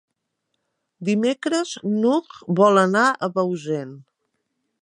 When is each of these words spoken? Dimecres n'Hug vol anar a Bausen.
Dimecres 1.09 1.75
n'Hug 1.99 2.39
vol 2.63 2.83
anar 2.87 3.07
a 3.29 3.33
Bausen. 3.37 3.97